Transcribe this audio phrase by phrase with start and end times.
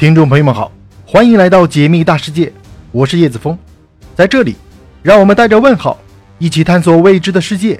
[0.00, 0.72] 听众朋友们好，
[1.04, 2.50] 欢迎来到解密大世界，
[2.90, 3.54] 我是叶子峰，
[4.14, 4.56] 在这里，
[5.02, 5.98] 让我们带着问号
[6.38, 7.78] 一起探索未知的世界，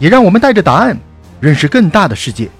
[0.00, 0.98] 也让我们带着答案
[1.38, 2.50] 认识更大的世界。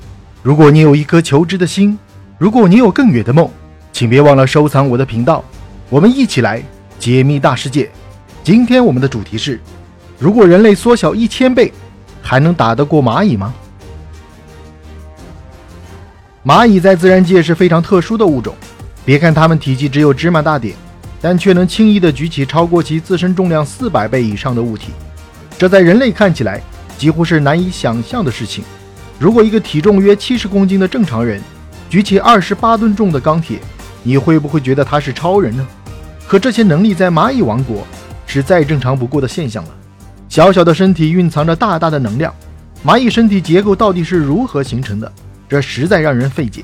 [0.45, 1.99] 如果你有一颗求知的心，
[2.39, 3.51] 如果你有更远的梦，
[3.93, 5.45] 请别忘了收藏我的频道，
[5.89, 6.63] 我们一起来
[7.01, 7.91] 解密大世界。
[8.45, 9.59] 今天我们的主题是：
[10.21, 11.73] 如果人类缩小一千倍，
[12.23, 13.53] 还能打得过蚂蚁吗？
[16.45, 18.55] 蚂蚁在自然界是非常特殊的物种。
[19.11, 20.77] 别看它们体积只有芝麻大点，
[21.21, 24.93] 但却能轻易地举起超过其自身重量四百倍以上的物体，
[25.59, 26.63] 这在人类看起来
[26.97, 28.63] 几乎是难以想象的事情。
[29.19, 31.43] 如果一个体重约七十公斤的正常人
[31.89, 33.59] 举起二十八吨重的钢铁，
[34.05, 35.67] 你会不会觉得他是超人呢？
[36.29, 37.85] 可这些能力在蚂蚁王国
[38.29, 39.71] 是再正常不过的现象了。
[40.29, 42.33] 小小的身体蕴藏着大大的能量，
[42.87, 45.13] 蚂蚁身体结构到底是如何形成的？
[45.49, 46.63] 这实在让人费解。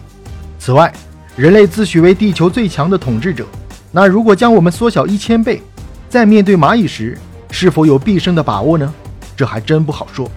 [0.60, 0.92] 此外，
[1.36, 3.46] 人类自诩为地球最强的统治者，
[3.92, 5.60] 那如果将我们缩小一千倍，
[6.08, 7.18] 在面对蚂蚁时，
[7.50, 8.90] 是否有必胜的把握呢？
[9.36, 10.30] 这还真不好说。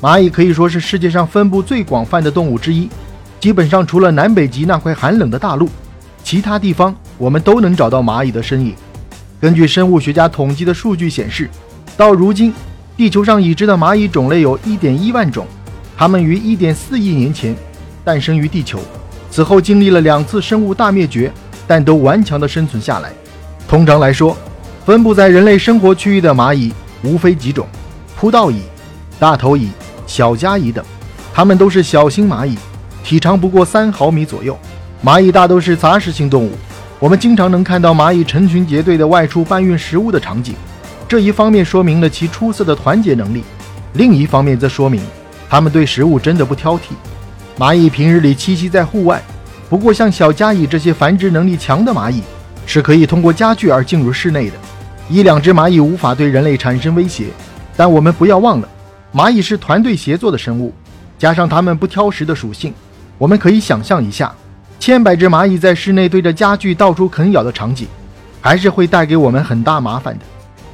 [0.00, 2.88] 蚂蚁可以说是世界上分布最广泛的动物之一，
[3.40, 5.68] 基本上除了南北极那块寒冷的大陆，
[6.22, 8.76] 其他地方我们都能找到蚂蚁的身影。
[9.40, 11.50] 根据生物学家统计的数据显示，
[11.96, 12.54] 到如今，
[12.96, 15.44] 地球上已知的蚂蚁种类有一点一万种，
[15.96, 17.56] 它们于一点四亿年前
[18.04, 18.78] 诞生于地球。
[19.32, 21.32] 此后经历了两次生物大灭绝，
[21.66, 23.10] 但都顽强地生存下来。
[23.66, 24.36] 通常来说，
[24.84, 26.70] 分布在人类生活区域的蚂蚁
[27.02, 27.66] 无非几种：
[28.14, 28.60] 扑倒蚁、
[29.18, 29.70] 大头蚁、
[30.06, 30.84] 小家蚁等。
[31.32, 32.58] 它们都是小型蚂蚁，
[33.02, 34.54] 体长不过三毫米左右。
[35.02, 36.50] 蚂蚁大都是杂食性动物，
[36.98, 40.54] 我们经常能看到蚂蚁成群结队地外出搬运食物的场景。
[41.08, 43.42] 这一方面说明了其出色的团结能力，
[43.94, 45.00] 另一方面则说明
[45.48, 46.92] 它们对食物真的不挑剔。
[47.58, 49.22] 蚂蚁平日里栖息在户外，
[49.68, 52.22] 不过像小家蚁这些繁殖能力强的蚂蚁，
[52.64, 54.56] 是可以通过家具而进入室内的。
[55.10, 57.26] 一两只蚂蚁无法对人类产生威胁，
[57.76, 58.68] 但我们不要忘了，
[59.12, 60.72] 蚂蚁是团队协作的生物，
[61.18, 62.72] 加上它们不挑食的属性，
[63.18, 64.34] 我们可以想象一下，
[64.80, 67.86] 千百只蚂蚁在室内对着家具到处啃咬的场景，
[68.40, 70.24] 还是会带给我们很大麻烦的。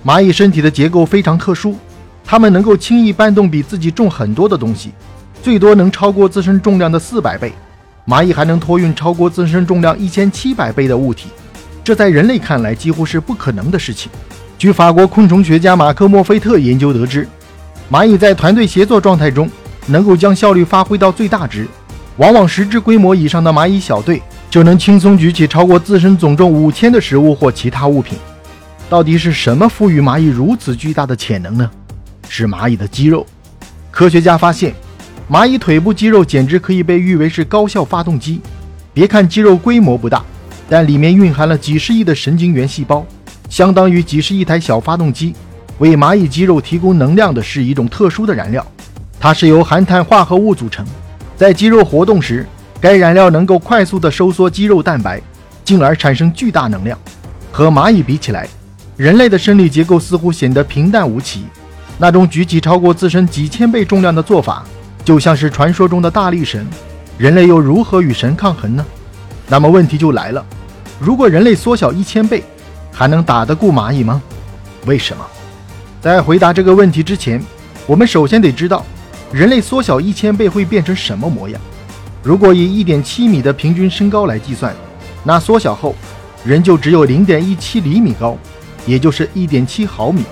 [0.04, 1.74] 蚂蚁身体的结构非常特殊，
[2.24, 4.92] 它们能够轻易搬动比自己重很多的东西。
[5.42, 7.52] 最多能超过自身重量的四百倍，
[8.06, 11.28] 蚂蚁还能托运超过自身重量一千七百倍的物体，
[11.84, 14.10] 这在人类看来几乎是不可能的事情。
[14.58, 17.26] 据法国昆虫学家马克·莫菲特研究得知，
[17.90, 19.48] 蚂蚁在团队协作状态中
[19.86, 21.66] 能够将效率发挥到最大值，
[22.16, 24.20] 往往十只规模以上的蚂蚁小队
[24.50, 28.18] 就能轻松举起超过自身总重五千的食物或其他物品。
[28.90, 31.70] 到底是什么赋予蚂蚁如此巨大的潜能呢？
[32.28, 33.24] 是蚂蚁的肌肉。
[33.90, 34.74] 科学家发现。
[35.30, 38.40] 蚂蚁腿部肌肉简直可以被誉为是高效发动机。
[38.94, 40.24] 别看肌肉规模不大，
[40.70, 43.06] 但里面蕴含了几十亿的神经元细胞，
[43.50, 45.34] 相当于几十亿台小发动机。
[45.80, 48.66] 为蚂蚁肌肉提供能量的是一种特殊的燃料，
[49.20, 50.84] 它是由含碳化合物组成。
[51.36, 52.46] 在肌肉活动时，
[52.80, 55.20] 该燃料能够快速地收缩肌肉蛋白，
[55.62, 56.98] 进而产生巨大能量。
[57.52, 58.48] 和蚂蚁比起来，
[58.96, 61.42] 人类的生理结构似乎显得平淡无奇。
[61.98, 64.64] 那种举起超过自身几千倍重量的做法。
[65.08, 66.66] 就像是传说中的大力神，
[67.16, 68.84] 人类又如何与神抗衡呢？
[69.48, 70.44] 那么问题就来了：
[71.00, 72.44] 如果人类缩小一千倍，
[72.92, 74.20] 还能打得过蚂蚁吗？
[74.84, 75.24] 为什么？
[75.98, 77.42] 在回答这个问题之前，
[77.86, 78.84] 我们首先得知道，
[79.32, 81.58] 人类缩小一千倍会变成什么模样。
[82.22, 84.76] 如果以一点七米的平均身高来计算，
[85.24, 85.94] 那缩小后，
[86.44, 88.36] 人就只有零点一七厘米高，
[88.84, 90.22] 也就是一点七毫米。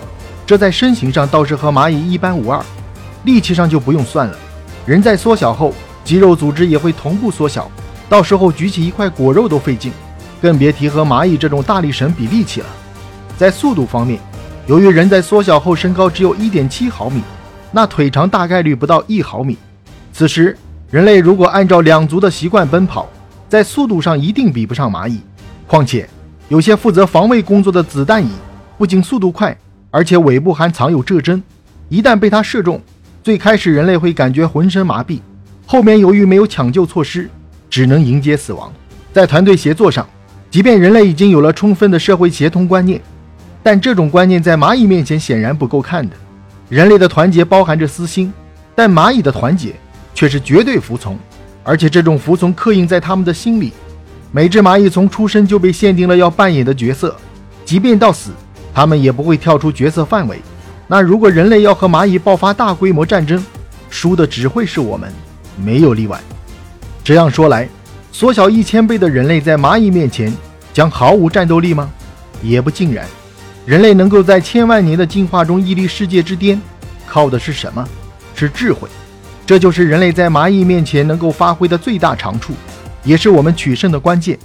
[0.45, 2.63] 这在身形上倒是和蚂蚁一般无二，
[3.25, 4.39] 力气上就不用算了。
[4.87, 5.75] 人在缩小后，
[6.05, 7.69] 肌肉组织也会同步缩小，
[8.09, 9.91] 到时候举起一块果肉都费劲，
[10.41, 12.67] 更别提和蚂蚁这种大力神比力气了。
[13.37, 14.21] 在速度方面，
[14.69, 17.21] 由于人在缩小后身高只有一点七毫米，
[17.73, 19.59] 那腿长大概率不到一毫米。
[20.13, 20.57] 此时，
[20.93, 23.09] 人类如果按照两足的习惯奔跑，
[23.49, 25.21] 在速度上一定比不上蚂蚁。
[25.67, 26.09] 况且，
[26.47, 28.31] 有些负责防卫工作的子弹蚁，
[28.79, 29.59] 不仅速度快，
[29.91, 31.43] 而且尾部还藏有蛰针，
[31.89, 32.81] 一旦被它射中。
[33.27, 35.19] 最开始，人类会感觉浑身麻痹，
[35.67, 37.29] 后面由于没有抢救措施，
[37.69, 38.73] 只能迎接死亡。
[39.13, 40.09] 在团队协作上，
[40.49, 43.03] 即便人类已经有了充分的社会协同观念，
[43.65, 46.15] 但这种观念在蚂蚁面前显然不够看的。
[46.69, 48.33] 人类的团结包含着私心，
[48.77, 49.75] 但蚂蚁的团结
[50.15, 51.19] 却是绝对服从，
[51.65, 53.73] 而且这种服从刻印在他们的心里。
[54.31, 57.17] 每只蚂蚁从出生就被限定了要扮演的角色，
[57.65, 58.31] 即便到死，
[58.73, 60.41] 他们也不会跳出角色范围。
[60.89, 63.45] 那如果人类要和蚂蚁爆发大规模战争，
[63.91, 65.13] 输的只会是我们，
[65.57, 66.21] 没有例外。
[67.03, 67.69] 这样说来，
[68.13, 70.33] 缩小一千倍的人类在蚂蚁面前
[70.73, 71.91] 将毫无战斗力吗？
[72.43, 73.05] 也不尽然。
[73.65, 76.61] 人类能够在千万年的进化中屹立世界之巅，
[77.07, 77.85] 靠的是什么？
[78.35, 78.89] 是智慧。
[79.45, 82.53] 这就是人类在蚂蚁面前能够发挥的最大长处，
[83.03, 84.39] 也是我们取胜的关键。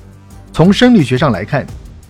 [0.53, 1.65] 从生理学上来看，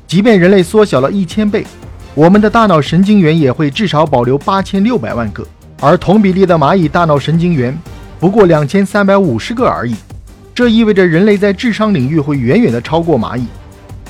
[0.08, 1.66] 即便人类缩小了一千倍，
[2.14, 5.48] 我们的大脑神经元也会至少保留八千六百万个，
[5.80, 7.78] 而同比例的蚂蚁大脑神经元
[8.20, 9.96] 不过两千三百五十个而已。
[10.54, 13.46] 这意味着人类在智商领域会远远的超过蚂蚁。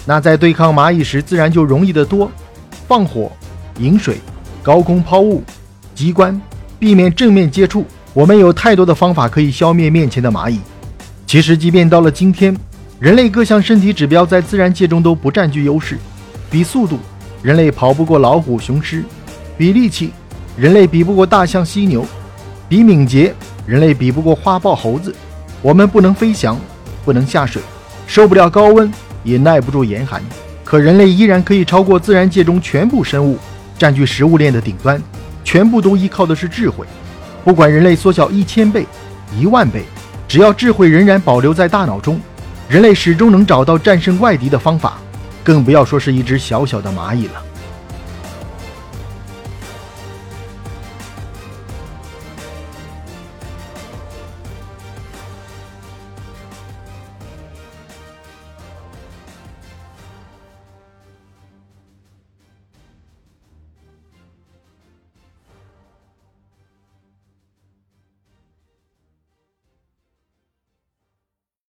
[0.03, 2.29] 那在对抗蚂蚁时，自然就容易得多。
[2.87, 3.31] 放火、
[3.77, 4.17] 饮水、
[4.63, 5.43] 高空抛物、
[5.93, 6.41] 机关，
[6.79, 7.85] 避免正面接触。
[8.13, 10.59] 我们有太多的方法可以消灭面前的蚂蚁。
[11.27, 12.57] 其实，即便到了今天，
[12.99, 15.99] 人类各项身体指标在自然界中都不占据优势。
[16.49, 16.97] 比速度，
[17.41, 19.01] 人类跑不过老虎、雄狮；
[19.57, 20.11] 比力气，
[20.55, 22.03] 人类比不过大象、犀牛；
[22.69, 23.33] 比敏捷，
[23.65, 25.15] 人类比不过花豹、猴子。
[25.61, 26.55] 我们不能飞翔，
[27.03, 27.61] 不能下水，
[28.05, 28.91] 受不了高温，
[29.23, 30.21] 也耐不住严寒。
[30.63, 33.37] 可人类依然可以超过自然界中全部生物，
[33.77, 35.01] 占据食物链的顶端。
[35.43, 36.85] 全部都依靠的是智慧。
[37.43, 38.85] 不管人类缩小一千倍、
[39.35, 39.83] 一万倍，
[40.27, 42.21] 只要智慧仍然保留在大脑中，
[42.69, 44.99] 人类始终能找到战胜外敌的方法。
[45.43, 47.50] 更不要说是一只小小的蚂蚁了。